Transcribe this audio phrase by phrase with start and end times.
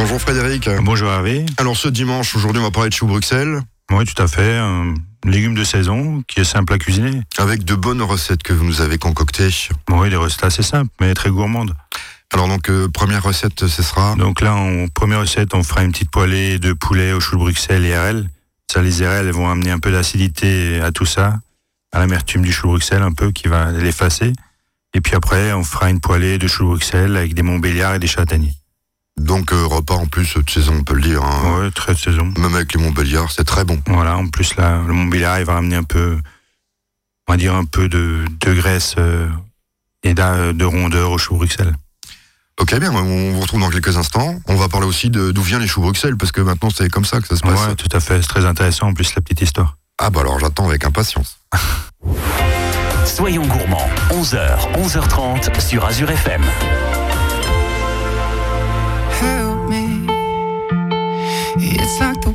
[0.00, 0.66] Bonjour Frédéric.
[0.80, 1.44] Bonjour Hervé.
[1.58, 3.60] Alors ce dimanche, aujourd'hui, on va parler de choux Bruxelles.
[3.90, 4.56] Oui, tout à fait.
[4.56, 4.94] Un
[5.26, 7.20] légume de saison qui est simple à cuisiner.
[7.36, 9.50] Avec de bonnes recettes que vous nous avez concoctées.
[9.90, 11.74] Oui, des recettes assez simples, mais très gourmandes.
[12.32, 15.92] Alors donc, euh, première recette, ce sera Donc là, en première recette, on fera une
[15.92, 18.26] petite poêlée de poulet au chou de Bruxelles et RL.
[18.72, 21.40] Ça, les RL, elles vont amener un peu d'acidité à tout ça,
[21.92, 24.32] à l'amertume du chou de Bruxelles un peu, qui va l'effacer.
[24.94, 27.98] Et puis après, on fera une poêlée de chou de Bruxelles avec des montbéliards et
[27.98, 28.54] des châtaigniers.
[29.20, 31.22] Donc euh, repas en plus de saison, on peut le dire.
[31.22, 31.60] hein.
[31.60, 32.32] Ouais, très de saison.
[32.38, 33.80] Même avec les Montbéliards, c'est très bon.
[33.86, 36.18] Voilà, en plus là, le montbéliard, il va ramener un peu,
[37.28, 39.28] on va dire un peu de, de graisse euh,
[40.02, 41.74] et de rondeur au chou Bruxelles.
[42.58, 44.38] Ok, bien, on vous retrouve dans quelques instants.
[44.46, 47.06] On va parler aussi de d'où viennent les choux Bruxelles, parce que maintenant c'est comme
[47.06, 47.66] ça que ça se passe.
[47.68, 48.20] Ouais, tout à fait.
[48.20, 49.76] C'est très intéressant en plus la petite histoire.
[49.98, 51.38] Ah bah alors j'attends avec impatience.
[53.06, 56.42] Soyons gourmands, 11h, 11h30 sur Azure FM.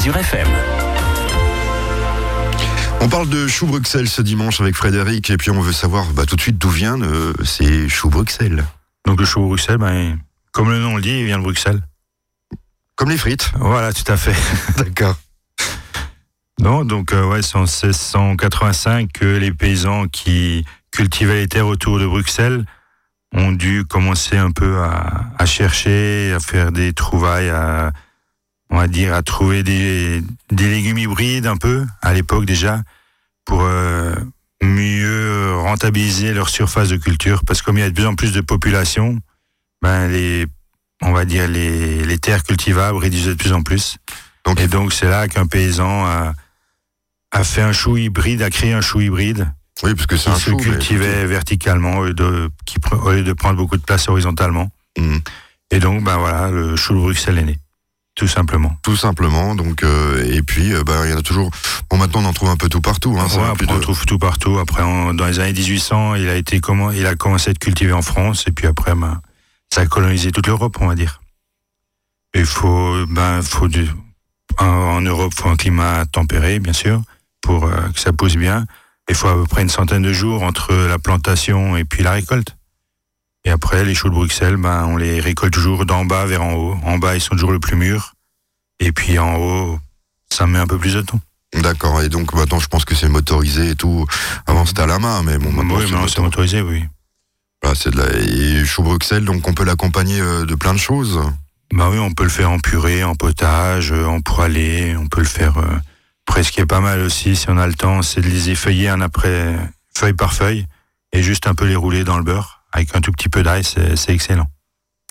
[0.00, 0.48] Azure FM.
[3.02, 6.24] On parle de chou Bruxelles ce dimanche avec Frédéric et puis on veut savoir bah,
[6.24, 8.64] tout de suite d'où vient euh, ces choux Bruxelles?
[9.04, 10.18] Donc le chou Bruxelles, ben,
[10.52, 11.82] comme le nom le dit, il vient de Bruxelles.
[12.96, 13.52] Comme les frites.
[13.56, 14.34] Voilà, tout à fait.
[14.78, 15.16] D'accord.
[16.58, 21.98] Non, donc euh, ouais, c'est en 1685 que les paysans qui cultivaient les terres autour
[21.98, 22.64] de Bruxelles
[23.34, 27.92] ont dû commencer un peu à, à chercher, à faire des trouvailles, à,
[28.70, 32.82] on va dire, à trouver des, des légumes hybrides un peu, à l'époque déjà,
[33.44, 34.14] pour euh,
[34.62, 37.42] mieux rentabiliser leur surface de culture.
[37.44, 39.18] Parce que comme il y a de plus en plus de population,
[39.82, 40.46] ben les,
[41.02, 43.96] on va dire, les, les terres cultivables réduisaient de plus en plus.
[44.44, 46.32] Donc, Et donc c'est là qu'un paysan a,
[47.32, 50.36] a fait un chou hybride, a créé un chou hybride oui, parce que c'est qui
[50.36, 50.56] un se chou.
[50.58, 54.08] mais- cultivait verticalement au lieu, de, qui, pre- au lieu de prendre beaucoup de place
[54.08, 54.70] horizontalement.
[54.98, 55.20] Mhm.
[55.70, 57.58] Et donc ben voilà, le chou de Bruxelles est né,
[58.14, 58.76] tout simplement.
[58.82, 59.54] Tout simplement.
[59.54, 61.50] Donc, euh, et puis, euh, bah, il y en a toujours.
[61.88, 63.16] Bon, maintenant, on en trouve un peu tout partout.
[63.18, 64.58] Hein, Ouais, après, on trouve tout partout.
[64.58, 67.92] Après, dans les années 1800, il a été comment, il a commencé à être cultivé
[67.92, 69.20] en France, et puis après, ben,
[69.72, 71.20] ça a colonisé toute l'Europe, on va dire.
[72.34, 73.88] Il faut, ben, faut du,
[74.58, 77.02] en, en Europe, faut un climat tempéré, bien sûr,
[77.40, 78.66] pour euh, que ça pousse bien.
[79.08, 82.12] Il faut à peu près une centaine de jours entre la plantation et puis la
[82.12, 82.56] récolte.
[83.44, 86.52] Et après, les choux de Bruxelles, ben, on les récolte toujours d'en bas vers en
[86.54, 86.76] haut.
[86.84, 88.14] En bas, ils sont toujours le plus mûrs.
[88.80, 89.78] Et puis en haut,
[90.30, 91.20] ça met un peu plus de temps.
[91.54, 92.02] D'accord.
[92.02, 94.06] Et donc, maintenant, je pense que c'est motorisé et tout.
[94.46, 96.60] Avant, c'était à la main, mais bon, maintenant, oui, c'est maintenant, c'est motorisé.
[96.60, 96.84] oui.
[97.62, 98.08] Voilà, c'est de la...
[98.18, 101.20] Et chou Bruxelles, donc on peut l'accompagner euh, de plein de choses.
[101.72, 105.20] Bah oui, on peut le faire en purée, en potage, euh, en poêlée, on peut
[105.20, 105.78] le faire euh,
[106.24, 109.56] presque pas mal aussi si on a le temps, c'est de les effeuiller un après
[109.94, 110.66] feuille par feuille
[111.12, 113.62] et juste un peu les rouler dans le beurre avec un tout petit peu d'ail,
[113.64, 114.46] c'est excellent.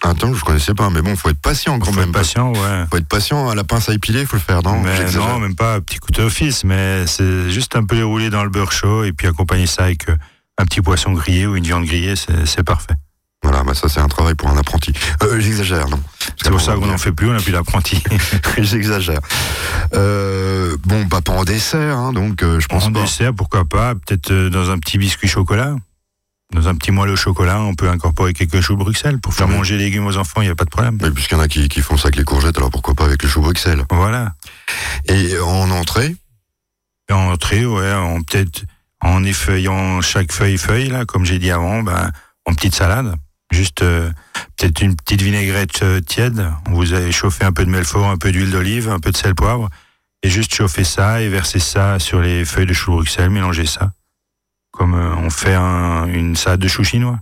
[0.01, 2.08] Attends, je connaissais pas, mais bon, faut être patient quand Faut même.
[2.10, 2.86] être patient, ouais.
[2.89, 4.80] Faut être patient, à la pince à épiler, faut le faire, non?
[4.80, 8.30] Mais non, même pas un petit couteau office, mais c'est juste un peu les rouler
[8.30, 10.16] dans le beurre chaud et puis accompagner ça avec euh,
[10.58, 12.94] un petit poisson grillé ou une viande grillée, c'est parfait.
[13.44, 14.92] Voilà, bah ça c'est un travail pour un apprenti.
[15.24, 16.00] Euh, J'exagère, non?
[16.42, 18.01] C'est pour ça qu'on n'en fait plus, on n'a plus d'apprenti.
[18.58, 19.20] J'exagère.
[19.94, 23.01] Euh, bon, bah pas en dessert, hein, donc euh, je pense En pas.
[23.01, 25.75] dessert, pourquoi pas, peut-être dans un petit biscuit chocolat.
[26.53, 29.77] Dans un petit moelle au chocolat, on peut incorporer quelques choux Bruxelles pour faire manger
[29.77, 30.98] les légumes aux enfants, il n'y a pas de problème.
[31.01, 33.06] Mais puisqu'il y en a qui, qui font ça avec les courgettes, alors pourquoi pas
[33.06, 33.84] avec le chou Bruxelles?
[33.91, 34.34] Voilà.
[35.08, 36.15] Et en entrée,
[37.12, 38.63] en entrée, ouais, en peut-être
[39.01, 42.12] en effeuillant chaque feuille feuille là, comme j'ai dit avant, ben
[42.46, 43.13] en petite salade,
[43.51, 44.10] juste euh,
[44.58, 46.51] peut-être une petite vinaigrette euh, tiède.
[46.72, 49.36] Vous avez chauffé un peu de melfort, un peu d'huile d'olive, un peu de sel
[49.36, 49.70] poivre,
[50.24, 53.91] et juste chauffer ça et verser ça sur les feuilles de chou Bruxelles, mélanger ça,
[54.79, 57.19] comme euh, on fait un- une salade de chou chinois.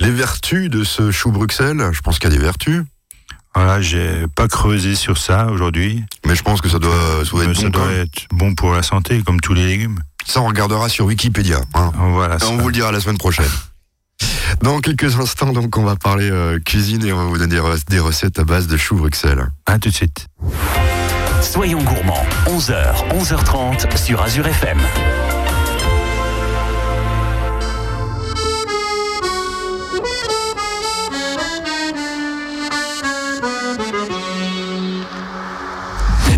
[0.00, 2.82] les vertus de ce chou Bruxelles, je pense qu'il y a des vertus,
[3.54, 7.44] Voilà, j'ai pas creusé sur ça aujourd'hui, mais je pense que ça doit, ça doit
[7.44, 7.70] être ça bon.
[7.72, 8.00] quand doit même.
[8.02, 9.98] être bon pour la santé, comme tous les légumes.
[10.26, 11.60] Ça, on regardera sur Wikipédia.
[11.74, 11.90] hein.
[11.96, 12.36] Voilà.
[12.40, 13.50] Et on vous le dira la semaine prochaine.
[14.62, 17.60] Dans quelques instants, donc, on va parler euh, cuisine et on va vous donner des
[17.60, 19.48] re- des recettes à base de chou Bruxelles.
[19.66, 20.28] À tout de suite.
[21.42, 24.78] Soyons gourmands, 11h, 11h30 sur Azure FM.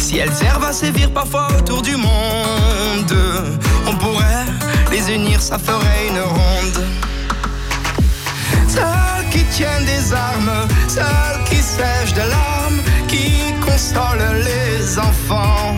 [0.00, 3.14] Si elles servent à sévir parfois autour du monde,
[3.86, 4.46] on pourrait
[4.90, 6.84] les unir, ça ferait une ronde.
[8.66, 15.76] Celles qui tiennent des armes, celles qui sèchent de larmes, qui consolent les enfants.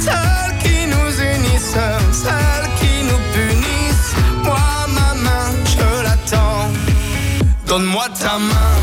[0.00, 1.78] Celles qui nous unissent,
[2.12, 4.14] celles qui nous punissent.
[4.42, 6.70] Moi, ma main, je l'attends.
[7.68, 8.74] Donne-moi ta main,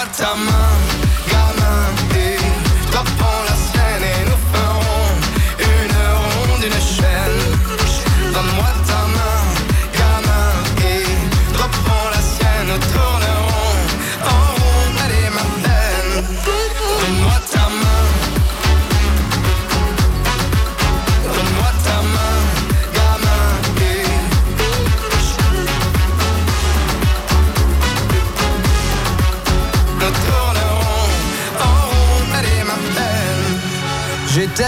[0.00, 0.78] Donne-moi ta main,
[1.30, 1.84] gamin,
[2.16, 2.38] et
[3.44, 3.54] la
[4.06, 4.19] et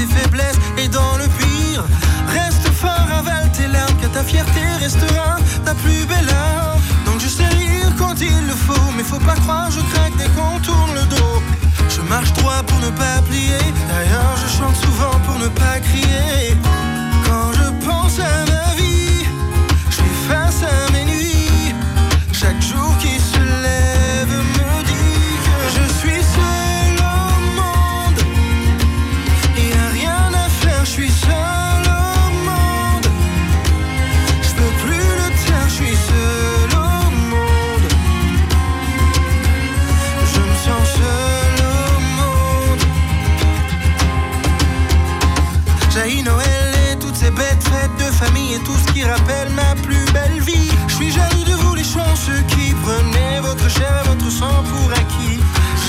[0.00, 1.84] tes faiblesses et dans le pire,
[2.28, 6.80] reste fort, avale tes larmes, car ta fierté restera ta plus belle arme.
[7.04, 10.28] Donc je sais rire quand il le faut, mais faut pas croire, je craque dès
[10.36, 11.42] qu'on tourne le dos.
[11.88, 16.56] Je marche droit pour ne pas plier, d'ailleurs je chante souvent pour ne pas crier.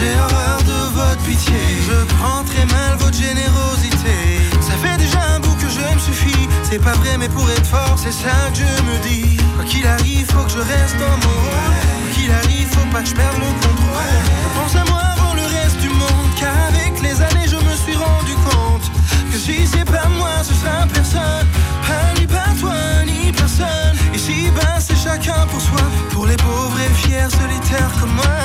[0.01, 4.17] J'ai horreur de votre pitié, je prends très mal votre générosité.
[4.59, 6.49] Ça fait déjà un bout que je me suffis.
[6.63, 9.37] C'est pas vrai, mais pour être fort, c'est ça que je me dis.
[9.55, 11.77] Quoi qu'il arrive, faut que je reste dans mon rôle.
[12.01, 14.17] Quoi qu'il arrive, faut pas que je perde mon contrôle.
[14.55, 17.95] Pense à moi avant le reste du monde, car avec les années, je me suis
[17.95, 18.89] rendu compte
[19.31, 21.45] que si c'est pas moi, ce sera personne.
[21.85, 23.95] Pas ni pas toi, ni personne.
[24.15, 25.85] Ici, ben, c'est chacun pour soi.
[26.09, 28.41] Pour les pauvres et fiers solitaires comme moi.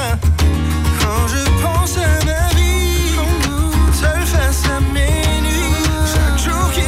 [1.07, 3.15] Quand je pense à ma vie,
[3.93, 6.83] seul face à mes nuits, chaque jour qui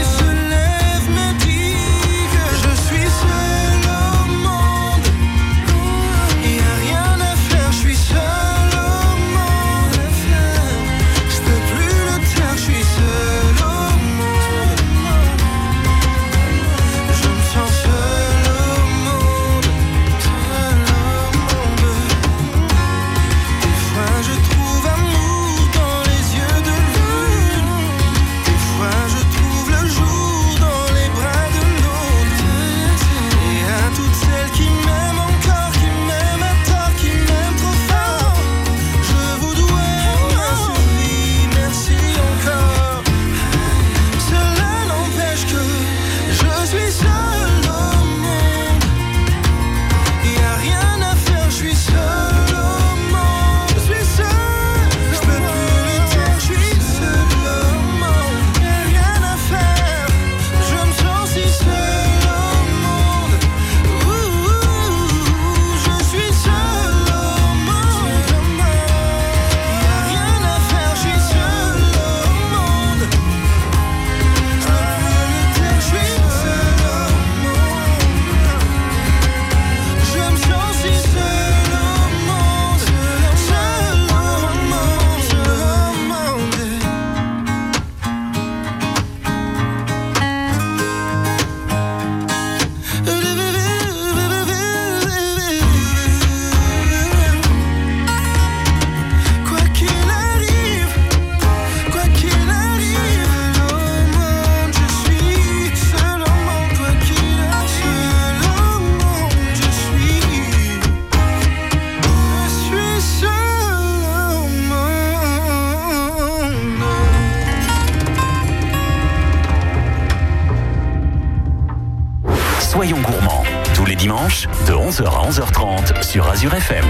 [126.38, 126.84] Azure FM.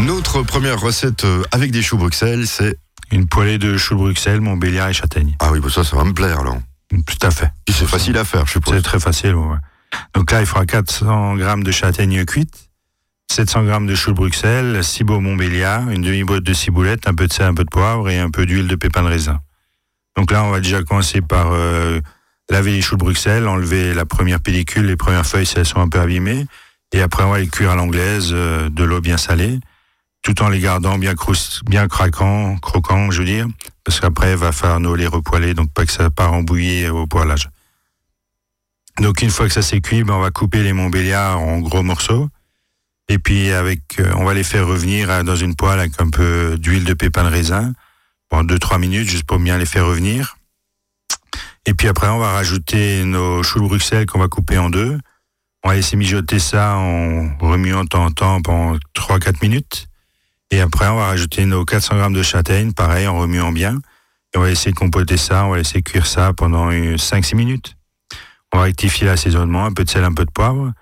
[0.00, 2.76] Notre première recette euh, avec des choux Bruxelles, c'est.
[3.12, 5.36] Une poêlée de choux de Bruxelles, Montbéliard et châtaigne.
[5.38, 6.58] Ah oui, bah ça, ça va me plaire alors.
[6.90, 7.52] Tout à fait.
[7.68, 8.74] Et c'est facile à faire, je suppose.
[8.74, 9.36] C'est très facile.
[9.36, 9.58] ouais.
[10.12, 12.68] Donc là, il faudra 400 grammes de châtaigne cuite,
[13.30, 17.28] 700 grammes de choux de Bruxelles, 6 beaux Montbéliard, une demi-boîte de ciboulette, un peu
[17.28, 19.38] de sel, un peu de poivre et un peu d'huile de pépins de raisin.
[20.16, 22.00] Donc là, on va déjà commencer par euh,
[22.50, 25.80] laver les choux de Bruxelles, enlever la première pellicule, les premières feuilles si elles sont
[25.80, 26.48] un peu abîmées,
[26.92, 29.60] et après on va les cuire à l'anglaise, euh, de l'eau bien salée,
[30.22, 33.46] tout en les gardant bien crous- bien croquants, je veux dire,
[33.84, 36.88] parce qu'après il va falloir nous les repoiler, donc pas que ça part en bouillie
[36.88, 37.48] au poêlage.
[39.00, 41.82] Donc une fois que ça s'est cuit, ben, on va couper les Montbéliards en gros
[41.82, 42.28] morceaux.
[43.08, 46.10] Et puis avec, euh, on va les faire revenir euh, dans une poêle avec un
[46.10, 47.72] peu d'huile de pépins de raisin
[48.28, 50.36] pendant 2-3 minutes juste pour bien les faire revenir.
[51.66, 54.98] Et puis après on va rajouter nos choux de Bruxelles qu'on va couper en deux.
[55.62, 59.88] On s'est mijoter ça en remuant de temps en temps pendant 3-4 minutes.
[60.50, 63.78] Et après, on va rajouter nos 400 grammes de châtaigne, pareil, en remuant bien.
[64.34, 67.76] Et on va laisser compoter ça, on va laisser cuire ça pendant 5-6 minutes.
[68.52, 70.72] On va rectifier l'assaisonnement, un peu de sel, un peu de poivre.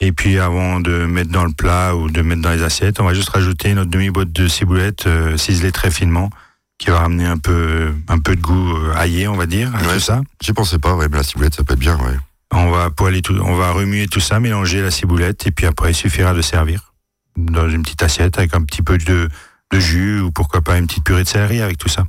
[0.00, 3.04] Et puis, avant de mettre dans le plat ou de mettre dans les assiettes, on
[3.04, 6.30] va juste rajouter notre demi-boîte de ciboulette euh, ciselée très finement,
[6.78, 9.80] qui va ramener un peu, un peu de goût euh, aillé, on va dire, à
[9.82, 10.20] tout ça.
[10.40, 12.16] J'y pensais pas, ouais, mais la ciboulette, ça peut être bien, ouais.
[12.52, 16.88] On va remuer tout ça, mélanger la ciboulette et puis après il suffira de servir
[17.38, 19.28] dans une petite assiette avec un petit peu de,
[19.72, 22.04] jus ou pourquoi pas une petite purée de céleri avec tout ça.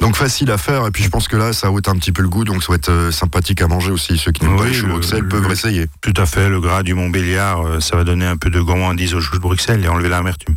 [0.00, 2.22] Donc facile à faire, et puis je pense que là, ça ôte un petit peu
[2.22, 4.18] le goût, donc ça va être euh, sympathique à manger aussi.
[4.18, 5.86] Ceux qui n'aiment pas les choux de Bruxelles peuvent essayer.
[6.00, 9.14] Tout à fait, le gras du Mont-Béliard, euh, ça va donner un peu de gourmandise
[9.14, 10.56] aux choux de Bruxelles et enlever l'amertume.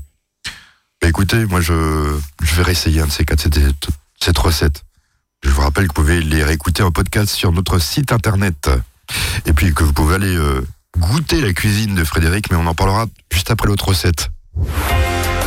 [1.02, 1.74] Bah écoutez, moi je,
[2.42, 3.48] vais réessayer un de ces quatre,
[4.20, 4.84] cette recette.
[5.44, 8.72] Je vous rappelle que vous pouvez les réécouter en podcast sur notre site internet.
[9.46, 10.66] Et puis que vous pouvez aller euh,
[10.98, 14.30] goûter la cuisine de Frédéric, mais on en parlera juste après l'autre recette.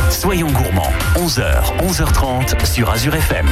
[0.09, 3.47] Soyons gourmands, 11h, 11h30 sur Azure FM.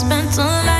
[0.00, 0.79] spent a life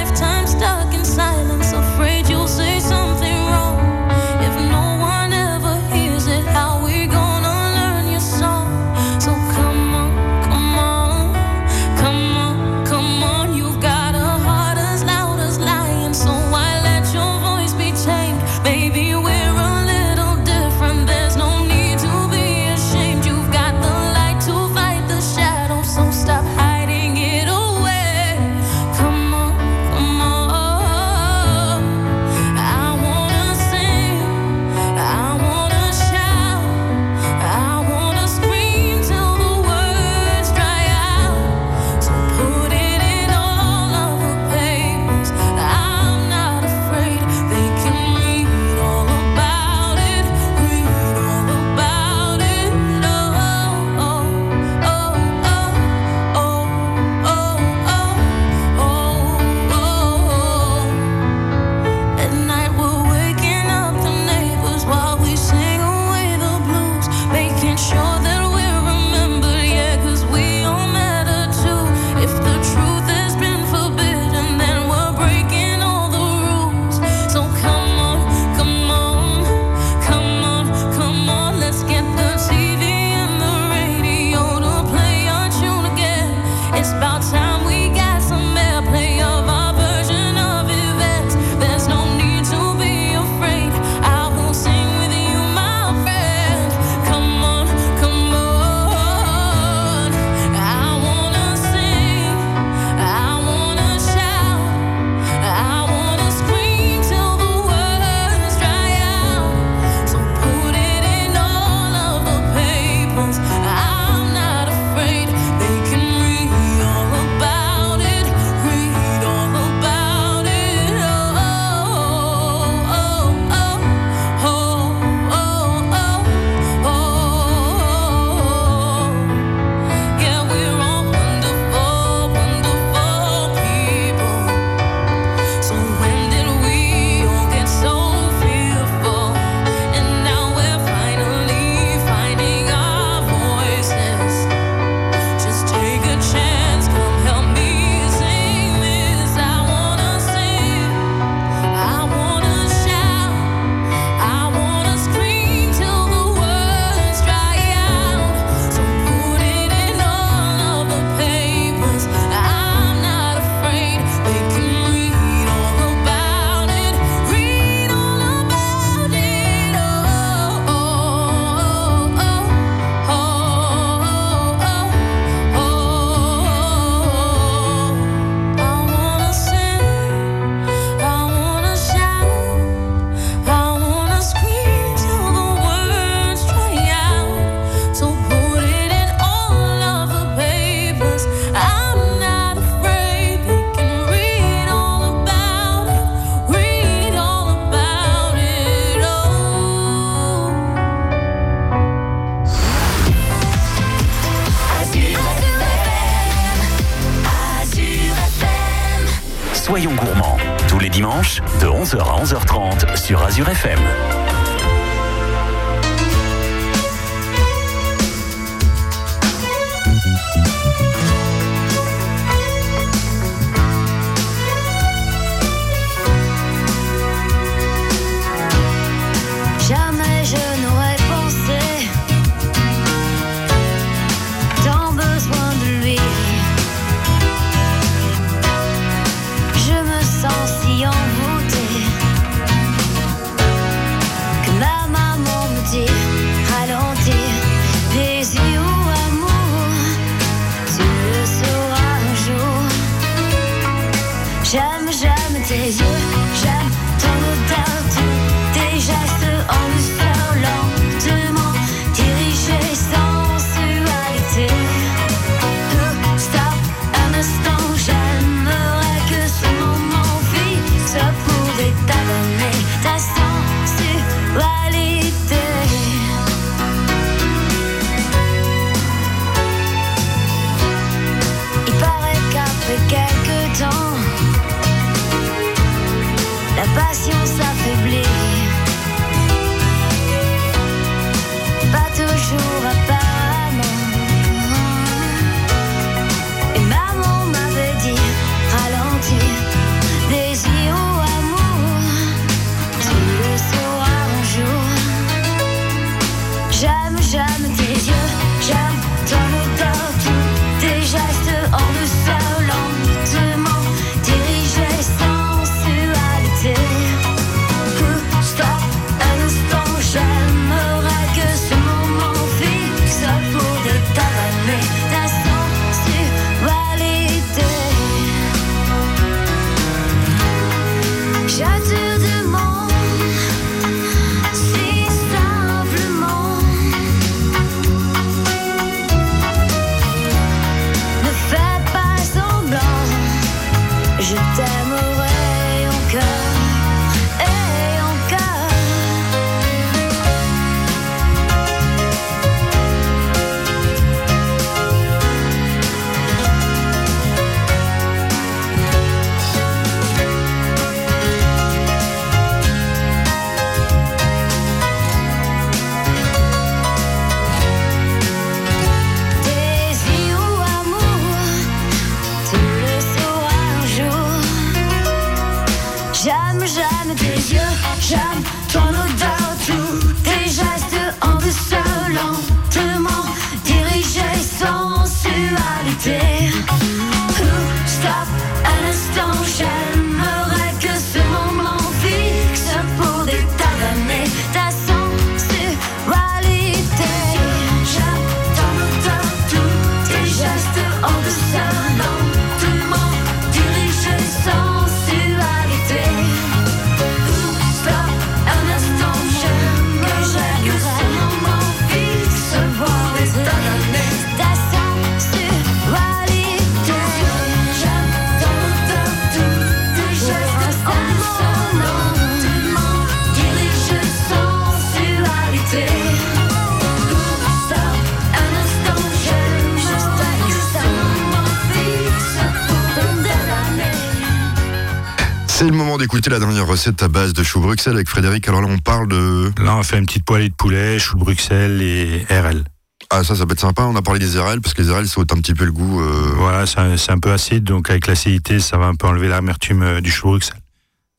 [435.99, 438.29] dernière recette à base de chou Bruxelles avec Frédéric.
[438.29, 439.33] Alors là, on parle de.
[439.43, 442.45] Là, on fait une petite poêlée de poulet, chou de Bruxelles et RL.
[442.91, 443.63] Ah, ça, ça peut être sympa.
[443.63, 445.81] On a parlé des RL parce que les RL sautent un petit peu le goût.
[445.81, 449.63] euh, Voilà, c'est un, peu acide, donc avec l'acidité, ça va un peu enlever l'amertume
[449.63, 450.41] euh, du chou Bruxelles.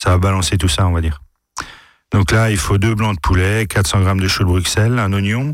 [0.02, 1.22] Ça va balancer tout ça, on va dire.
[2.14, 5.14] Donc là, il faut deux blancs de poulet, 400 grammes de chou de Bruxelles, un
[5.14, 5.54] oignon,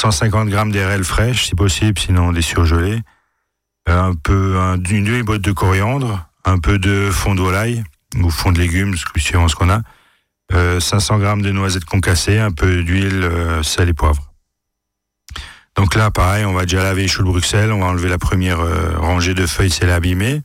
[0.00, 3.00] 150 grammes d'RL fraîche, si possible, sinon des surgelés,
[3.86, 7.84] un peu, un, une demi-boîte de coriandre, un peu de fond de volaille,
[8.16, 9.82] ou fond de légumes, suivant ce qu'on a,
[10.52, 14.32] euh, 500 grammes de noisettes concassées, un peu d'huile, euh, sel et poivre.
[15.76, 18.18] Donc là, pareil, on va déjà laver les choux de Bruxelles, on va enlever la
[18.18, 20.42] première euh, rangée de feuilles, c'est abîmé.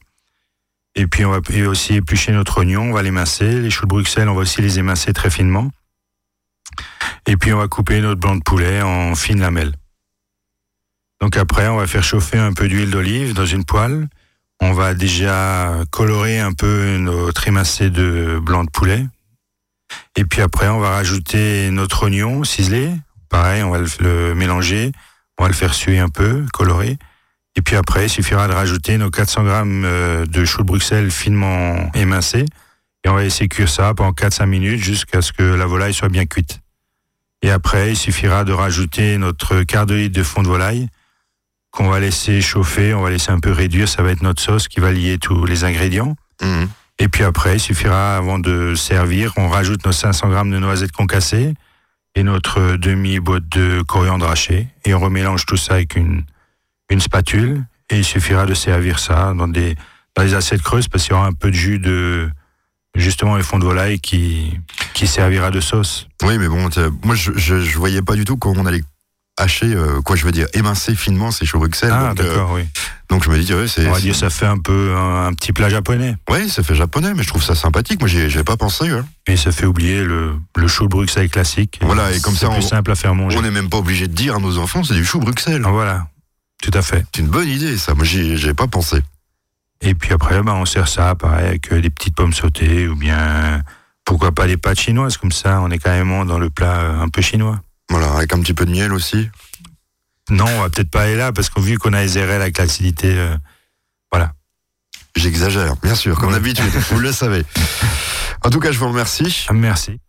[0.96, 3.62] Et puis on va aussi éplucher notre oignon, on va l'émincer.
[3.62, 5.70] Les choux de Bruxelles, on va aussi les émincer très finement.
[7.28, 9.74] Et puis on va couper notre blanc de poulet en fines lamelles.
[11.22, 14.08] Donc après, on va faire chauffer un peu d'huile d'olive dans une poêle.
[14.62, 19.06] On va déjà colorer un peu notre émincé de blanc de poulet.
[20.18, 22.92] Et puis après, on va rajouter notre oignon ciselé.
[23.30, 24.92] Pareil, on va le, mélanger.
[25.38, 26.98] On va le faire suer un peu, colorer.
[27.56, 31.10] Et puis après, il suffira de rajouter nos 400 grammes euh, de chou de Bruxelles
[31.10, 32.46] finement émincé.
[33.06, 36.10] Et on va laisser cuire ça pendant 4-5 minutes jusqu'à ce que la volaille soit
[36.10, 36.60] bien cuite.
[37.42, 40.90] Et après, il suffira de rajouter notre quart de litre de fond de volaille
[41.72, 42.94] qu'on va laisser chauffer.
[42.94, 43.88] On va laisser un peu réduire.
[43.88, 46.16] Ça va être notre sauce qui va lier tous les ingrédients.
[46.42, 46.68] mhm.
[47.02, 50.92] Et puis après, il suffira, avant de servir, on rajoute nos 500 grammes de noisettes
[50.92, 51.54] concassées
[52.14, 54.68] et notre demi-boîte de coriandre haché.
[54.84, 56.24] Et on remélange tout ça avec une,
[56.90, 57.64] une spatule.
[57.90, 59.76] Et il suffira de servir ça dans des,
[60.16, 62.30] dans des assiettes creuses parce qu'il y aura un peu de jus de,
[62.96, 64.60] justement, les fonds de volaille qui,
[64.94, 66.10] qui servira de sauce.
[66.24, 66.70] Oui, mais bon,
[67.06, 68.84] moi, je, je, je voyais pas du tout comment on allait
[69.40, 71.92] hacher, euh, quoi, je veux dire, émincer finement ces choux Bruxelles.
[71.94, 72.64] Ah, euh, d'accord, oui.
[73.10, 73.88] donc je me dis, ouais, c'est.
[73.88, 76.16] On va dire ça fait un peu un, un petit plat japonais.
[76.30, 78.00] Ouais, ça fait japonais, mais je trouve ça sympathique.
[78.00, 78.90] Moi, j'y ai- j'y avais pas pensé.
[78.90, 79.06] hein.
[79.28, 81.80] Et ça fait oublier le, le chou Bruxelles classique.
[81.82, 83.38] Voilà, et comme C'est ça, plus on- simple à faire manger.
[83.38, 85.64] On n'est même pas obligé de dire à nos enfants, c'est du chou Bruxelles.
[85.66, 86.08] Ah, Voilà,
[86.62, 87.06] tout à fait.
[87.16, 87.94] C'est une bonne idée, ça.
[87.96, 89.02] Moi, j'y pas pensé.
[89.82, 92.96] Et puis après, ben, on sert ça, pareil, avec euh, des petites pommes sautées ou
[92.98, 93.62] bien,
[94.04, 97.22] pourquoi pas des pâtes chinoises, comme ça, on est carrément dans le plat un peu
[97.22, 97.62] chinois.
[97.90, 99.30] Voilà, avec un petit peu de miel aussi.
[100.30, 102.58] Non, on va peut-être pas aller là, parce que vu qu'on a les RL avec
[102.58, 103.36] l'acidité, euh,
[104.12, 104.34] voilà.
[105.16, 106.36] J'exagère, bien sûr, comme Ouais.
[106.36, 106.66] d'habitude.
[106.92, 107.44] vous le savez.
[108.42, 109.48] En tout cas, je vous remercie.
[109.52, 110.00] Merci.